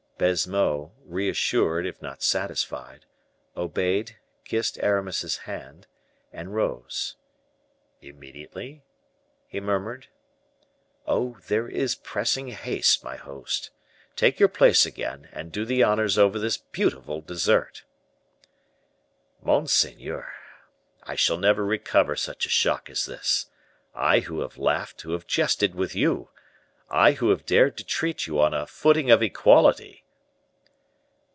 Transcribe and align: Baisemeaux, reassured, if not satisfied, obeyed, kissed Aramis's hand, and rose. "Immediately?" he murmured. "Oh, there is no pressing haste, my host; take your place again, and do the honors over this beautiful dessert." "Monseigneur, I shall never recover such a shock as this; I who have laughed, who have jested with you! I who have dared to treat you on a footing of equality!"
Baisemeaux, 0.23 0.93
reassured, 1.03 1.87
if 1.87 1.99
not 1.99 2.21
satisfied, 2.21 3.07
obeyed, 3.57 4.17
kissed 4.45 4.77
Aramis's 4.83 5.35
hand, 5.49 5.87
and 6.31 6.53
rose. 6.53 7.15
"Immediately?" 8.03 8.83
he 9.47 9.59
murmured. 9.59 10.09
"Oh, 11.07 11.39
there 11.47 11.67
is 11.67 11.97
no 11.97 12.01
pressing 12.03 12.49
haste, 12.49 13.03
my 13.03 13.15
host; 13.15 13.71
take 14.15 14.39
your 14.39 14.47
place 14.47 14.85
again, 14.85 15.27
and 15.31 15.51
do 15.51 15.65
the 15.65 15.81
honors 15.81 16.19
over 16.19 16.37
this 16.37 16.57
beautiful 16.57 17.21
dessert." 17.21 17.83
"Monseigneur, 19.41 20.31
I 21.01 21.15
shall 21.15 21.37
never 21.39 21.65
recover 21.65 22.15
such 22.15 22.45
a 22.45 22.49
shock 22.49 22.91
as 22.91 23.07
this; 23.07 23.49
I 23.95 24.19
who 24.19 24.41
have 24.41 24.59
laughed, 24.59 25.01
who 25.01 25.13
have 25.13 25.25
jested 25.25 25.73
with 25.73 25.95
you! 25.95 26.29
I 26.91 27.13
who 27.13 27.31
have 27.31 27.43
dared 27.43 27.75
to 27.77 27.83
treat 27.83 28.27
you 28.27 28.39
on 28.39 28.53
a 28.53 28.67
footing 28.67 29.09
of 29.09 29.23
equality!" 29.23 29.97